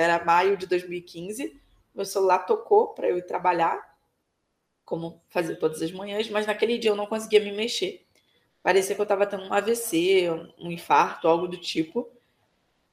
[0.00, 1.60] era maio de 2015.
[1.94, 3.96] Meu celular tocou para eu ir trabalhar,
[4.84, 8.06] como fazia todas as manhãs, mas naquele dia eu não conseguia me mexer.
[8.62, 12.08] Parecia que eu estava tendo um AVC, um infarto, algo do tipo.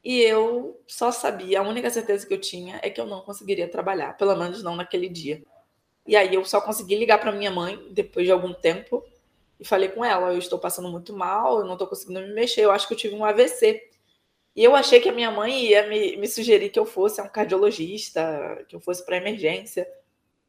[0.04, 3.68] E eu só sabia, a única certeza que eu tinha é que eu não conseguiria
[3.68, 5.44] trabalhar, pelo menos não naquele dia.
[6.06, 9.04] E aí eu só consegui ligar para minha mãe depois de algum tempo
[9.60, 12.62] e falei com ela: eu estou passando muito mal, eu não estou conseguindo me mexer,
[12.62, 13.90] eu acho que eu tive um AVC.
[14.56, 17.24] E eu achei que a minha mãe ia me, me sugerir que eu fosse a
[17.24, 19.88] um cardiologista, que eu fosse para emergência.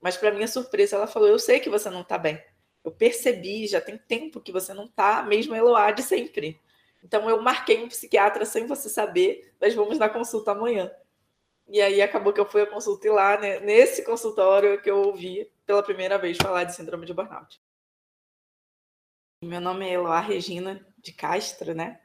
[0.00, 2.40] Mas, para minha surpresa, ela falou: Eu sei que você não está bem.
[2.84, 6.60] Eu percebi, já tem tempo que você não está, mesmo Eloá de sempre.
[7.02, 10.90] Então, eu marquei um psiquiatra sem você saber, mas vamos na consulta amanhã.
[11.68, 14.98] E aí acabou que eu fui à consulta e lá, né, nesse consultório, que eu
[14.98, 17.60] ouvi pela primeira vez falar de síndrome de burnout.
[19.42, 22.00] Meu nome é Eloá Regina de Castro, né?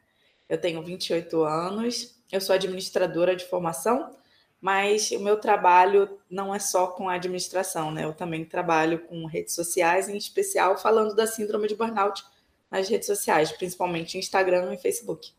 [0.52, 4.16] Eu tenho 28 anos, eu sou administradora de formação,
[4.60, 8.04] mas o meu trabalho não é só com a administração, né?
[8.04, 12.24] Eu também trabalho com redes sociais, em especial falando da síndrome de burnout
[12.70, 15.34] nas redes sociais, principalmente Instagram e Facebook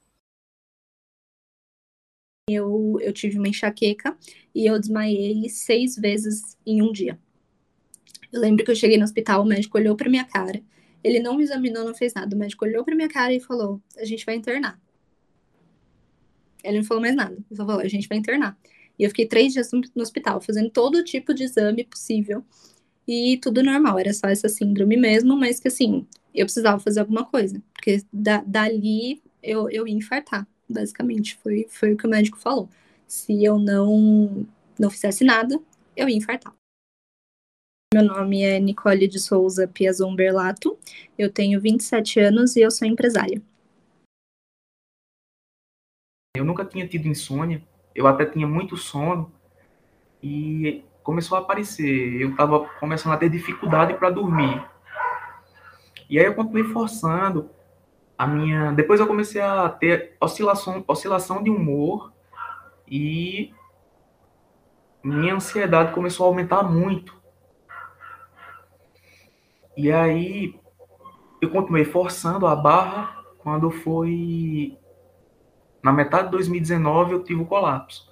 [2.49, 4.17] eu, eu tive uma enxaqueca
[4.55, 7.19] e eu desmaiei seis vezes em um dia.
[8.33, 10.63] Eu lembro que eu cheguei no hospital, o médico olhou para minha cara.
[11.05, 12.35] Ele não me examinou, não fez nada.
[12.35, 14.81] O médico olhou para minha cara e falou: A gente vai internar.
[16.63, 17.33] Ele não falou mais nada.
[17.33, 18.57] Ele só falou: A gente vai internar.
[18.99, 22.45] E eu fiquei três dias no hospital, fazendo todo tipo de exame possível.
[23.07, 27.25] E tudo normal, era só essa síndrome mesmo, mas que assim, eu precisava fazer alguma
[27.25, 27.61] coisa.
[27.75, 31.37] Porque da, dali eu, eu ia infartar basicamente.
[31.43, 32.69] Foi, foi o que o médico falou.
[33.07, 34.47] Se eu não,
[34.79, 35.61] não fizesse nada,
[35.97, 36.55] eu ia infartar.
[37.95, 40.79] Meu nome é Nicole de Souza Piazon Berlato,
[41.19, 43.43] eu tenho 27 anos e eu sou empresária.
[46.35, 47.63] Eu nunca tinha tido insônia,
[47.95, 49.31] eu até tinha muito sono
[50.23, 52.23] e começou a aparecer.
[52.23, 54.65] Eu estava começando a ter dificuldade para dormir.
[56.09, 57.51] E aí eu continuei forçando,
[58.17, 58.73] a minha.
[58.73, 62.11] Depois eu comecei a ter oscilação, oscilação de humor
[62.89, 63.53] e
[65.03, 67.15] minha ansiedade começou a aumentar muito.
[69.77, 70.59] E aí
[71.43, 73.21] eu continuei forçando a barra.
[73.39, 74.79] Quando foi
[75.83, 78.11] na metade de 2019 eu tive o colapso.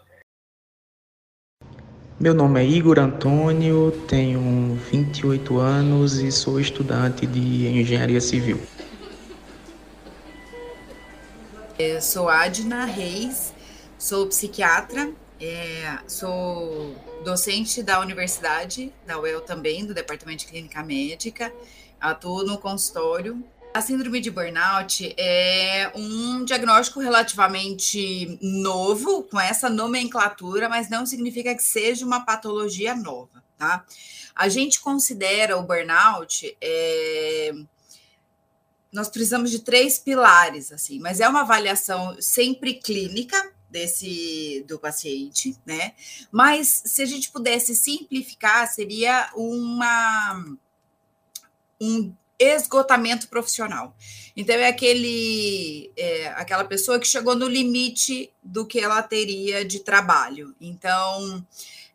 [2.19, 8.61] Meu nome é Igor Antônio, tenho 28 anos e sou estudante de engenharia civil.
[11.79, 13.55] Eu sou Adna Reis,
[13.99, 15.11] sou psiquiatra,
[15.41, 16.95] é, sou
[17.25, 21.51] docente da universidade, da UEL também, do Departamento de Clínica Médica,
[21.99, 23.43] atuo no consultório.
[23.73, 31.55] A síndrome de burnout é um diagnóstico relativamente novo, com essa nomenclatura, mas não significa
[31.55, 33.85] que seja uma patologia nova, tá?
[34.35, 37.53] A gente considera o burnout é,
[38.93, 45.57] nós precisamos de três pilares, assim, mas é uma avaliação sempre clínica desse do paciente,
[45.65, 45.93] né?
[46.33, 50.45] Mas se a gente pudesse simplificar, seria uma
[51.81, 53.95] um esgotamento profissional.
[54.37, 59.81] Então é aquele é, aquela pessoa que chegou no limite do que ela teria de
[59.81, 60.55] trabalho.
[60.61, 61.47] Então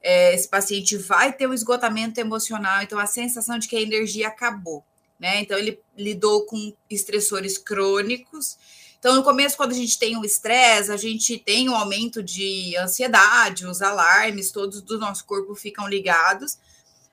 [0.02, 4.28] é, esse paciente vai ter um esgotamento emocional, então a sensação de que a energia
[4.28, 4.84] acabou
[5.20, 5.42] né?
[5.42, 8.58] Então ele lidou com estressores crônicos.
[9.00, 12.76] Então, no começo, quando a gente tem o estresse, a gente tem um aumento de
[12.78, 16.58] ansiedade, os alarmes todos do nosso corpo ficam ligados.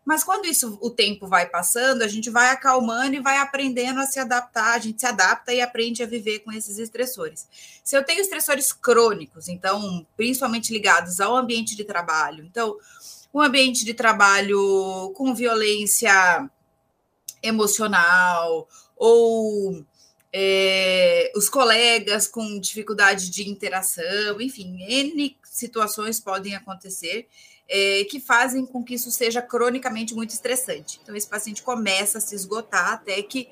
[0.04, 4.06] Mas quando isso o tempo vai passando, a gente vai acalmando e vai aprendendo a
[4.06, 7.46] se adaptar, a gente se adapta e aprende a viver com esses estressores.
[7.84, 12.76] Se eu tenho estressores crônicos, então, principalmente ligados ao ambiente de trabalho, então,
[13.32, 16.50] um ambiente de trabalho com violência
[17.40, 19.84] emocional, ou
[20.32, 27.28] é, os colegas com dificuldade de interação, enfim, N situações podem acontecer
[27.74, 31.00] é, que fazem com que isso seja cronicamente muito estressante.
[31.02, 33.48] Então, esse paciente começa a se esgotar até que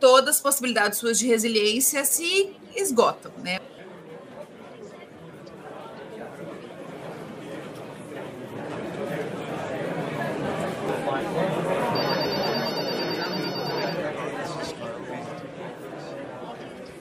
[0.00, 3.60] todas as possibilidades suas de resiliência se esgotam, né?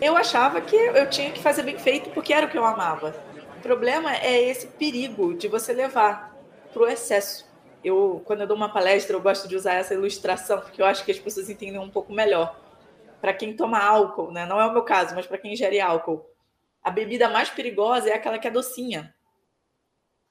[0.02, 3.16] eu achava que eu tinha que fazer bem feito porque era o que eu amava.
[3.58, 6.29] O problema é esse perigo de você levar
[6.74, 7.48] para o excesso.
[7.84, 11.04] Eu, quando eu dou uma palestra, eu gosto de usar essa ilustração porque eu acho
[11.06, 12.60] que as pessoas entendem um pouco melhor.
[13.22, 14.46] Para quem toma álcool, né?
[14.46, 16.26] Não é o meu caso, mas para quem ingere álcool,
[16.84, 19.14] a bebida mais perigosa é aquela que é docinha.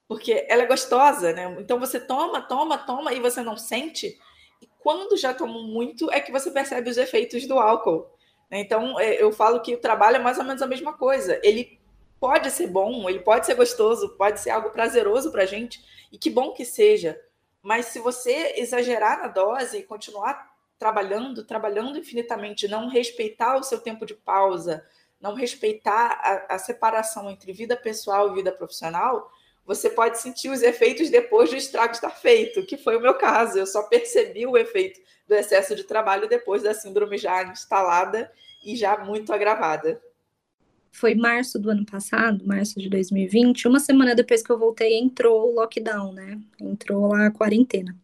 [0.07, 1.57] porque ela é gostosa, né?
[1.61, 4.19] Então você toma, toma, toma e você não sente.
[4.63, 8.07] E quando já tomou muito, é que você percebe os efeitos do álcool.
[8.51, 8.61] Né?
[8.61, 11.39] Então é, eu falo que o trabalho é mais ou menos a mesma coisa.
[11.43, 11.78] Ele
[12.21, 16.19] pode ser bom, ele pode ser gostoso, pode ser algo prazeroso para a gente, e
[16.19, 17.21] que bom que seja.
[17.63, 20.49] Mas se você exagerar na dose e continuar
[20.79, 24.85] trabalhando, trabalhando infinitamente, não respeitar o seu tempo de pausa,
[25.21, 29.31] não respeitar a, a separação entre vida pessoal e vida profissional,
[29.67, 33.59] você pode sentir os efeitos depois do estrago estar feito, que foi o meu caso.
[33.59, 38.33] Eu só percebi o efeito do excesso de trabalho depois da síndrome já instalada
[38.65, 40.01] e já muito agravada
[40.91, 45.51] foi março do ano passado, março de 2020, uma semana depois que eu voltei, entrou
[45.51, 46.41] o lockdown, né?
[46.61, 47.97] Entrou lá a quarentena.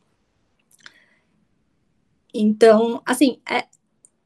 [2.32, 3.66] Então, assim, é,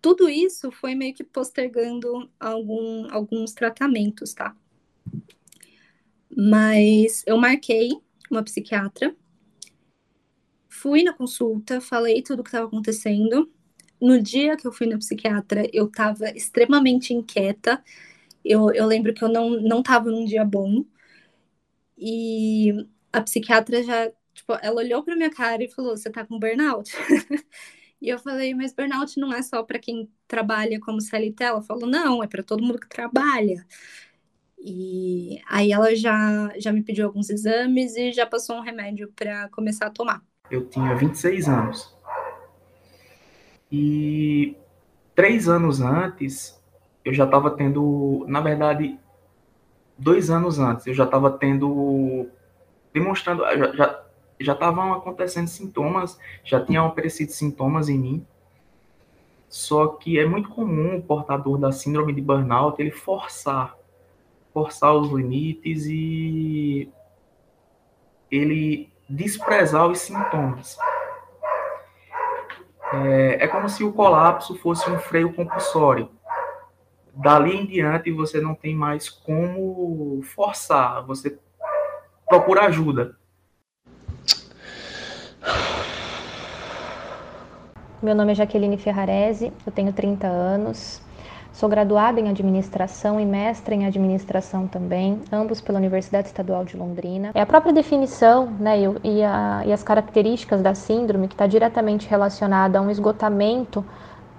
[0.01, 4.57] tudo isso foi meio que postergando algum, alguns tratamentos, tá?
[6.35, 7.91] Mas eu marquei
[8.31, 9.15] uma psiquiatra,
[10.69, 13.51] fui na consulta, falei tudo o que estava acontecendo.
[14.01, 17.83] No dia que eu fui na psiquiatra, eu estava extremamente inquieta
[18.49, 20.85] eu, eu lembro que eu não, não tava num dia bom.
[21.97, 22.73] E
[23.13, 26.91] a psiquiatra já, tipo, ela olhou pra minha cara e falou: Você tá com burnout?
[28.01, 31.45] e eu falei: Mas burnout não é só para quem trabalha como CLT?
[31.45, 33.67] Ela falou: Não, é para todo mundo que trabalha.
[34.59, 39.49] E aí ela já, já me pediu alguns exames e já passou um remédio para
[39.51, 40.23] começar a tomar.
[40.51, 41.97] Eu tinha 26 anos.
[43.71, 44.57] E
[45.15, 46.58] três anos antes,
[47.09, 48.99] eu já estava tendo, na verdade,
[49.97, 52.29] dois anos antes, eu já estava tendo,
[52.93, 53.43] demonstrando,
[53.75, 54.05] já
[54.41, 58.27] já estavam acontecendo sintomas, já tinham aparecido sintomas em mim.
[59.49, 63.75] Só que é muito comum o portador da síndrome de burnout ele forçar,
[64.53, 66.89] forçar os limites e
[68.31, 70.77] ele desprezar os sintomas.
[72.93, 76.11] É, é como se o colapso fosse um freio compulsório
[77.19, 81.37] dali em diante você não tem mais como forçar, você
[82.29, 83.17] procura ajuda.
[88.01, 91.03] Meu nome é Jaqueline Ferrarese, eu tenho 30 anos,
[91.53, 97.33] sou graduada em administração e mestra em administração também, ambos pela Universidade Estadual de Londrina.
[97.35, 102.09] É a própria definição né, e, a, e as características da síndrome que está diretamente
[102.09, 103.85] relacionada a um esgotamento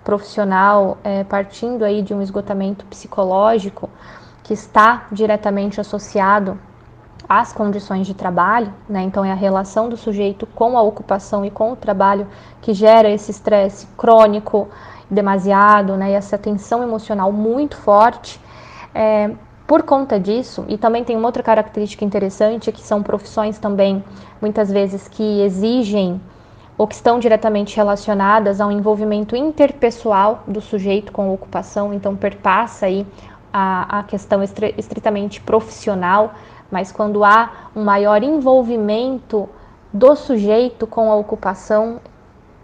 [0.04, 3.90] profissional é, partindo aí de um esgotamento psicológico
[4.44, 6.58] que está diretamente associado
[7.28, 9.04] às condições de trabalho, né?
[9.04, 12.28] Então é a relação do sujeito com a ocupação e com o trabalho
[12.60, 14.68] que gera esse estresse crônico
[15.10, 16.12] demasiado, né?
[16.12, 18.42] E essa tensão emocional muito forte.
[18.96, 19.30] É,
[19.68, 24.04] por conta disso, e também tem uma outra característica interessante, que são profissões também,
[24.42, 26.20] muitas vezes, que exigem
[26.80, 32.86] ou que estão diretamente relacionadas ao envolvimento interpessoal do sujeito com a ocupação, então perpassa
[32.86, 33.06] aí
[33.52, 36.34] a, a questão estritamente profissional,
[36.72, 39.50] mas quando há um maior envolvimento
[39.92, 42.00] do sujeito com a ocupação,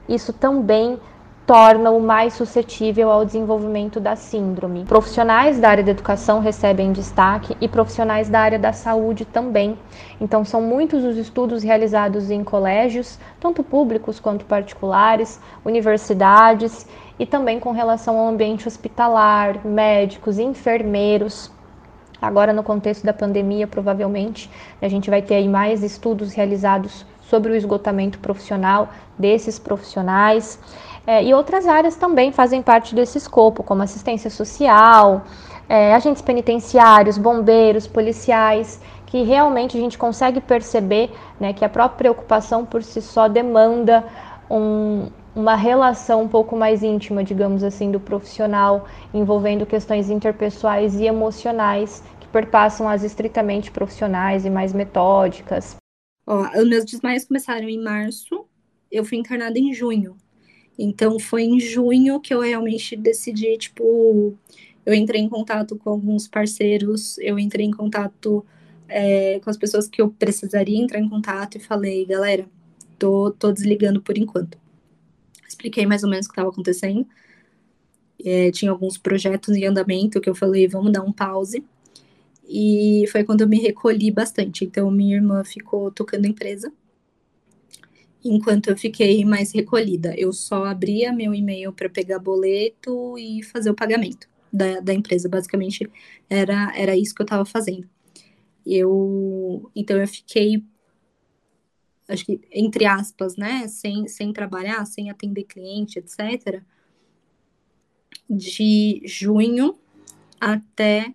[0.07, 0.98] isso também
[1.45, 4.83] torna-o mais suscetível ao desenvolvimento da síndrome.
[4.85, 9.77] Profissionais da área da educação recebem destaque e profissionais da área da saúde também.
[10.19, 16.87] Então, são muitos os estudos realizados em colégios, tanto públicos quanto particulares, universidades
[17.19, 21.51] e também com relação ao ambiente hospitalar, médicos, enfermeiros.
[22.19, 24.49] Agora, no contexto da pandemia, provavelmente
[24.81, 30.60] a gente vai ter aí mais estudos realizados sobre o esgotamento profissional desses profissionais.
[31.08, 35.24] É, e outras áreas também fazem parte desse escopo, como assistência social,
[35.70, 41.98] é, agentes penitenciários, bombeiros, policiais, que realmente a gente consegue perceber né, que a própria
[41.98, 44.03] preocupação por si só demanda
[44.50, 51.05] um, uma relação um pouco mais íntima, digamos assim, do profissional, envolvendo questões interpessoais e
[51.05, 55.77] emocionais que perpassam as estritamente profissionais e mais metódicas.
[56.25, 58.46] Ó, os meus desmaios começaram em março,
[58.91, 60.17] eu fui internada em junho.
[60.77, 64.38] Então foi em junho que eu realmente decidi, tipo,
[64.86, 68.46] eu entrei em contato com alguns parceiros, eu entrei em contato
[68.88, 72.48] é, com as pessoas que eu precisaria entrar em contato e falei, galera,
[73.00, 74.58] tô, tô desligando por enquanto.
[75.48, 77.08] Expliquei mais ou menos o que estava acontecendo.
[78.24, 81.63] É, tinha alguns projetos em andamento que eu falei, vamos dar um pause.
[82.47, 84.65] E foi quando eu me recolhi bastante.
[84.65, 86.71] Então, minha irmã ficou tocando empresa
[88.23, 90.15] enquanto eu fiquei mais recolhida.
[90.17, 95.29] Eu só abria meu e-mail para pegar boleto e fazer o pagamento da, da empresa.
[95.29, 95.89] Basicamente,
[96.29, 97.87] era, era isso que eu estava fazendo.
[98.65, 100.65] Eu, então eu fiquei,
[102.07, 106.63] acho que entre aspas, né, sem, sem trabalhar, sem atender cliente, etc.,
[108.27, 109.77] de junho
[110.41, 111.13] até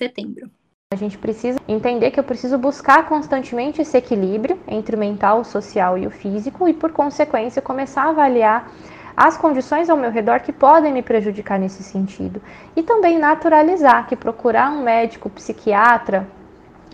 [0.00, 0.50] setembro.
[0.92, 5.44] A gente precisa entender que eu preciso buscar constantemente esse equilíbrio entre o mental, o
[5.44, 8.72] social e o físico e, por consequência, começar a avaliar
[9.14, 12.40] as condições ao meu redor que podem me prejudicar nesse sentido.
[12.74, 16.26] E também naturalizar que procurar um médico, psiquiatra,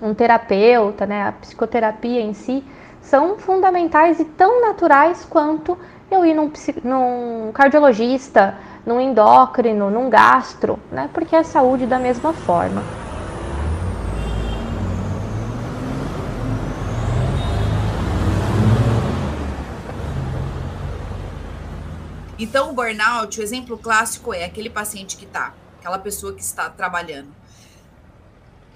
[0.03, 2.65] um terapeuta, né, a psicoterapia em si,
[3.01, 5.79] são fundamentais e tão naturais quanto
[6.11, 6.51] eu ir num,
[6.85, 12.83] num cardiologista, num endócrino, num gastro, né, porque é saúde da mesma forma.
[22.39, 26.69] Então, o burnout, o exemplo clássico é aquele paciente que está, aquela pessoa que está
[26.69, 27.29] trabalhando.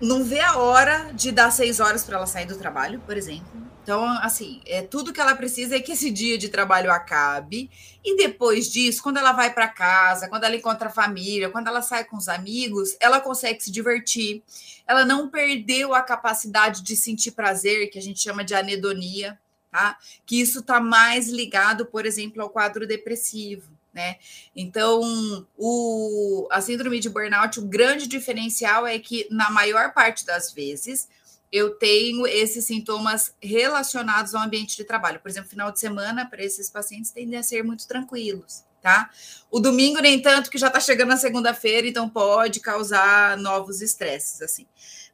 [0.00, 3.69] Não vê a hora de dar seis horas para ela sair do trabalho, por exemplo.
[3.82, 7.70] Então, assim, é tudo que ela precisa é que esse dia de trabalho acabe.
[8.04, 11.82] E depois disso, quando ela vai para casa, quando ela encontra a família, quando ela
[11.82, 14.42] sai com os amigos, ela consegue se divertir.
[14.86, 19.38] Ela não perdeu a capacidade de sentir prazer, que a gente chama de anedonia
[19.70, 19.96] tá?
[20.26, 24.16] Que isso está mais ligado, por exemplo, ao quadro depressivo, né?
[24.54, 30.52] Então, o, a síndrome de burnout, o grande diferencial é que, na maior parte das
[30.52, 31.08] vezes,
[31.52, 35.20] eu tenho esses sintomas relacionados ao ambiente de trabalho.
[35.20, 39.10] Por exemplo, final de semana, para esses pacientes, tendem a ser muito tranquilos, tá?
[39.50, 44.40] O domingo, nem tanto, que já está chegando na segunda-feira, então pode causar novos estresses,
[44.42, 44.66] assim.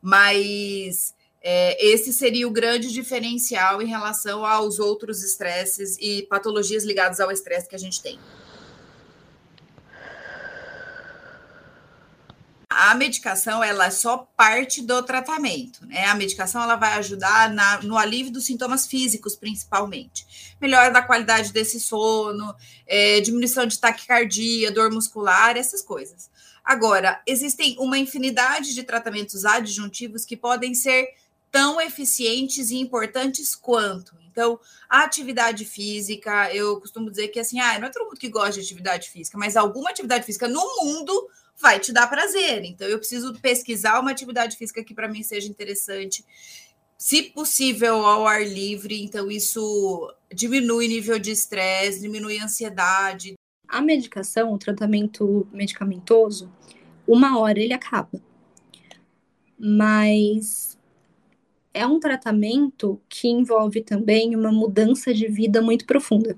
[0.03, 7.21] Mas é, esse seria o grande diferencial em relação aos outros estresses e patologias ligadas
[7.21, 8.19] ao estresse que a gente tem.
[12.79, 16.05] A medicação ela é só parte do tratamento, né?
[16.05, 20.55] A medicação ela vai ajudar na, no alívio dos sintomas físicos, principalmente.
[20.61, 22.55] Melhora da qualidade desse sono,
[22.87, 26.31] é, diminuição de taquicardia, dor muscular, essas coisas.
[26.63, 31.09] Agora, existem uma infinidade de tratamentos adjuntivos que podem ser
[31.51, 34.15] tão eficientes e importantes quanto.
[34.31, 38.29] Então, a atividade física, eu costumo dizer que assim, ah, não é todo mundo que
[38.29, 42.65] gosta de atividade física, mas alguma atividade física no mundo vai te dar prazer.
[42.65, 46.25] Então, eu preciso pesquisar uma atividade física que para mim seja interessante.
[46.99, 53.35] Se possível, ao ar livre, então isso diminui nível de estresse, diminui ansiedade.
[53.69, 56.51] A medicação, o tratamento medicamentoso,
[57.07, 58.21] uma hora ele acaba.
[59.59, 60.76] Mas
[61.77, 66.37] é um tratamento que envolve também uma mudança de vida muito profunda.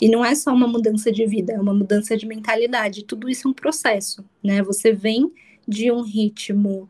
[0.00, 3.04] E não é só uma mudança de vida, é uma mudança de mentalidade.
[3.04, 4.62] Tudo isso é um processo, né?
[4.62, 5.30] Você vem
[5.66, 6.88] de um ritmo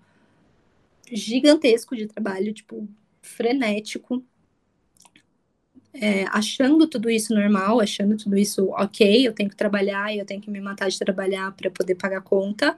[1.11, 2.89] gigantesco de trabalho, tipo,
[3.21, 4.23] frenético,
[5.93, 10.41] é, achando tudo isso normal, achando tudo isso ok, eu tenho que trabalhar, eu tenho
[10.41, 12.77] que me matar de trabalhar para poder pagar conta,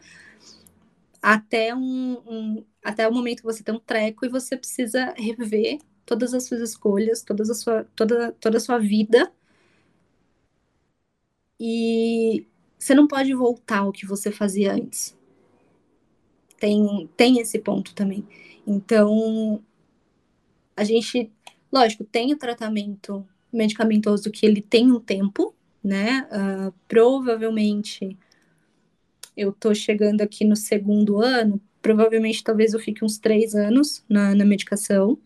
[1.22, 5.78] até um, um, até o momento que você tem um treco e você precisa rever
[6.06, 9.32] todas as suas escolhas, todas a sua, toda, toda a sua vida.
[11.58, 12.46] E
[12.78, 15.16] você não pode voltar ao que você fazia antes.
[16.58, 18.26] Tem, tem esse ponto também.
[18.66, 19.62] Então,
[20.76, 21.30] a gente,
[21.70, 26.26] lógico, tem o tratamento medicamentoso que ele tem um tempo, né?
[26.30, 28.16] Uh, provavelmente
[29.36, 34.34] eu tô chegando aqui no segundo ano, provavelmente talvez eu fique uns três anos na,
[34.34, 35.18] na medicação.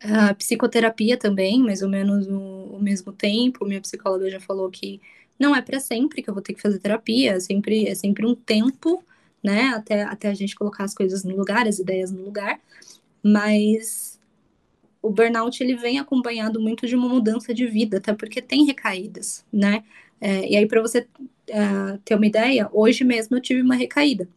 [0.00, 3.64] A psicoterapia também, mais ou menos no, mesmo tempo.
[3.64, 5.00] Minha psicóloga já falou que
[5.38, 8.26] não é para sempre que eu vou ter que fazer terapia, é sempre, é sempre
[8.26, 9.02] um tempo,
[9.42, 9.68] né?
[9.74, 12.60] Até, até a gente colocar as coisas no lugar, as ideias no lugar.
[13.22, 14.20] Mas
[15.02, 19.44] o burnout ele vem acompanhado muito de uma mudança de vida, até porque tem recaídas,
[19.52, 19.84] né?
[20.20, 21.06] É, e aí, para você
[21.48, 24.28] é, ter uma ideia, hoje mesmo eu tive uma recaída.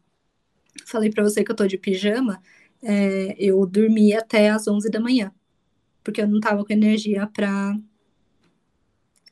[0.86, 2.42] Falei para você que eu tô de pijama,
[2.82, 5.32] é, eu dormi até às 11 da manhã,
[6.04, 7.78] porque eu não tava com energia para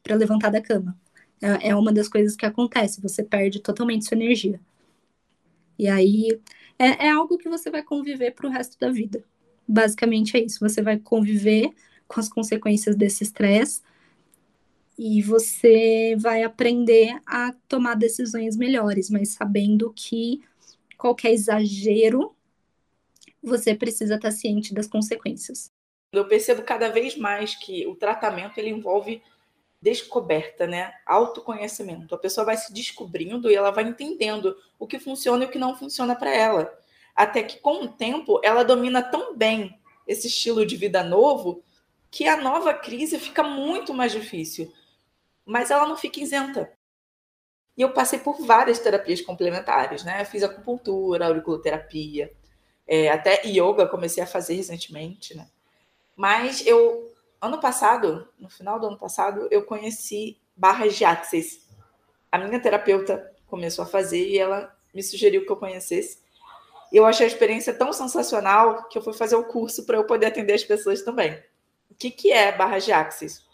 [0.04, 0.98] para levantar da cama.
[1.42, 4.60] É, é uma das coisas que acontece, você perde totalmente sua energia.
[5.78, 6.40] E aí
[6.80, 9.24] é, é algo que você vai conviver para o resto da vida.
[9.68, 10.60] Basicamente é isso.
[10.62, 11.72] Você vai conviver
[12.08, 13.82] com as consequências desse estresse
[14.98, 20.42] e você vai aprender a tomar decisões melhores, mas sabendo que
[20.98, 22.36] qualquer exagero,
[23.42, 25.72] você precisa estar ciente das consequências.
[26.12, 29.22] Eu percebo cada vez mais que o tratamento ele envolve
[29.82, 30.92] descoberta, né?
[31.06, 32.16] Autoconhecimento.
[32.16, 35.60] A pessoa vai se descobrindo e ela vai entendendo o que funciona e o que
[35.60, 36.76] não funciona para ela.
[37.16, 41.64] até que com o tempo ela domina tão bem esse estilo de vida novo
[42.12, 44.72] que a nova crise fica muito mais difícil.
[45.48, 46.72] Mas ela não fica isenta.
[47.78, 50.26] E eu passei por várias terapias complementares, né?
[50.26, 52.32] Fiz acupuntura, auriculoterapia,
[52.88, 55.48] é, até yoga comecei a fazer recentemente, né?
[56.16, 61.68] Mas eu, ano passado, no final do ano passado, eu conheci barras de axis.
[62.32, 66.20] A minha terapeuta começou a fazer e ela me sugeriu que eu conhecesse.
[66.92, 70.26] Eu achei a experiência tão sensacional que eu fui fazer o curso para eu poder
[70.26, 71.34] atender as pessoas também.
[71.92, 73.47] O que, que é barras de axis?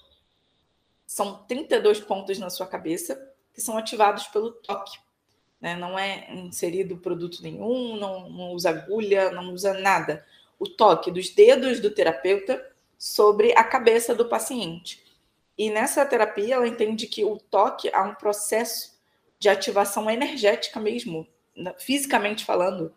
[1.13, 4.98] São 32 pontos na sua cabeça que são ativados pelo toque.
[5.62, 5.75] Né?
[5.75, 10.25] Não é inserido produto nenhum, não, não usa agulha, não usa nada.
[10.58, 12.67] O toque dos dedos do terapeuta
[12.98, 15.03] sobre a cabeça do paciente.
[15.55, 19.00] E nessa terapia, ela entende que o toque é um processo
[19.38, 21.27] de ativação energética mesmo,
[21.77, 22.91] fisicamente falando,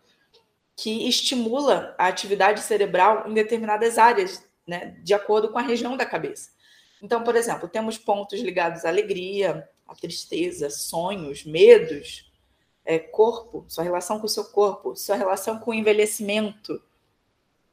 [0.75, 6.03] que estimula a atividade cerebral em determinadas áreas, né, de acordo com a região da
[6.03, 6.56] cabeça.
[7.01, 12.31] Então, por exemplo, temos pontos ligados à alegria, à tristeza, sonhos, medos,
[12.83, 16.81] é, corpo, sua relação com o seu corpo, sua relação com o envelhecimento.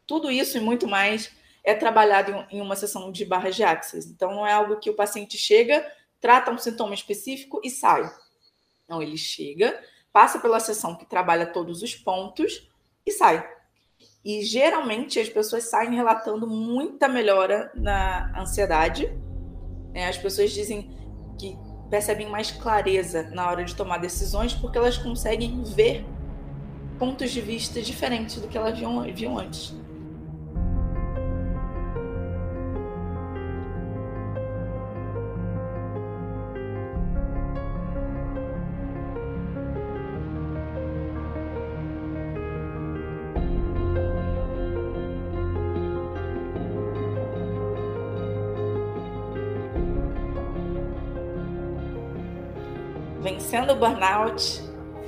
[0.07, 4.07] Tudo isso e muito mais é trabalhado em uma sessão de barras de axis.
[4.07, 5.90] Então, não é algo que o paciente chega,
[6.21, 8.11] trata um sintoma específico e sai.
[8.88, 12.69] Não, ele chega, passa pela sessão que trabalha todos os pontos
[13.07, 13.53] e sai.
[14.25, 19.12] E geralmente as pessoas saem relatando muita melhora na ansiedade.
[19.93, 20.09] Né?
[20.09, 20.90] As pessoas dizem
[21.38, 21.59] que
[21.90, 26.07] percebem mais clareza na hora de tomar decisões porque elas conseguem ver
[26.98, 29.75] pontos de vista diferentes do que elas viam, viam antes.
[53.24, 54.60] Vencendo o burnout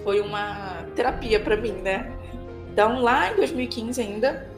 [0.03, 2.11] foi uma terapia para mim, né?
[2.73, 4.51] Então, lá em 2015 ainda,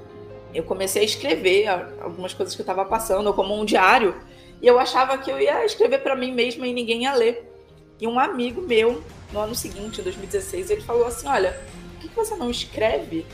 [0.54, 1.66] eu comecei a escrever
[2.00, 4.14] algumas coisas que eu estava passando, como um diário,
[4.62, 7.52] e eu achava que eu ia escrever para mim mesma e ninguém ia ler.
[8.00, 11.58] E um amigo meu, no ano seguinte, em 2016, ele falou assim: Olha,
[12.00, 13.26] por que você não escreve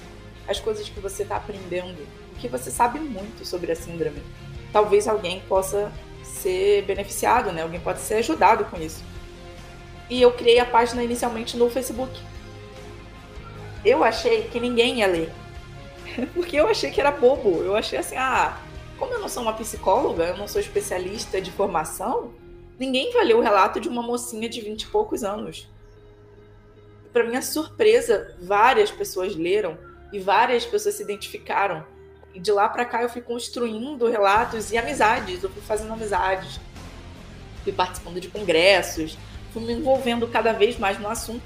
[0.48, 2.06] as coisas que você está aprendendo?
[2.30, 4.22] Porque você sabe muito sobre a síndrome.
[4.72, 7.62] Talvez alguém possa ser beneficiado, né?
[7.62, 9.04] Alguém pode ser ajudado com isso
[10.08, 12.20] e eu criei a página inicialmente no Facebook.
[13.84, 15.32] Eu achei que ninguém ia ler.
[16.34, 17.62] Porque eu achei que era bobo.
[17.62, 18.58] Eu achei assim, ah,
[18.98, 22.32] como eu não sou uma psicóloga, eu não sou especialista de formação,
[22.78, 25.68] ninguém vai ler o relato de uma mocinha de vinte e poucos anos.
[27.12, 29.78] Para minha surpresa, várias pessoas leram
[30.12, 31.84] e várias pessoas se identificaram.
[32.32, 36.60] E de lá para cá eu fui construindo relatos e amizades, eu fui fazendo amizades,
[37.62, 39.16] fui participando de congressos,
[39.54, 41.44] fui me envolvendo cada vez mais no assunto,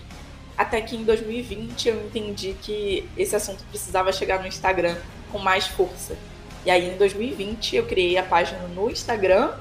[0.56, 4.96] até que em 2020 eu entendi que esse assunto precisava chegar no Instagram
[5.30, 6.16] com mais força.
[6.64, 9.52] E aí em 2020 eu criei a página no Instagram,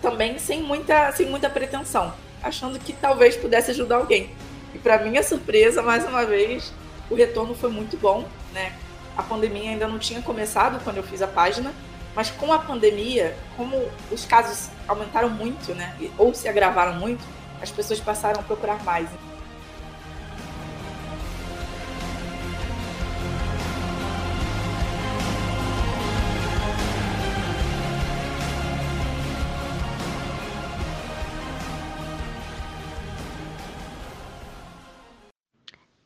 [0.00, 4.30] também sem muita, sem muita pretensão, achando que talvez pudesse ajudar alguém.
[4.72, 6.72] E para minha surpresa, mais uma vez,
[7.10, 8.72] o retorno foi muito bom, né?
[9.16, 11.72] A pandemia ainda não tinha começado quando eu fiz a página,
[12.14, 13.76] mas com a pandemia, como
[14.10, 15.96] os casos aumentaram muito, né?
[16.16, 17.24] Ou se agravaram muito,
[17.60, 19.08] as pessoas passaram a procurar mais.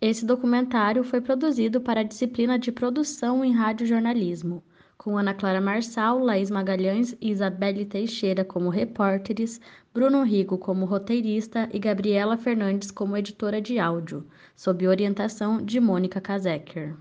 [0.01, 4.63] Esse documentário foi produzido para a disciplina de Produção em Radiojornalismo
[5.03, 9.61] com Ana Clara Marçal, Laís Magalhães e Isabelle Teixeira como repórteres,
[9.93, 16.21] Bruno Rigo como roteirista e Gabriela Fernandes como editora de áudio, sob orientação de Mônica
[16.21, 16.95] Kazeker.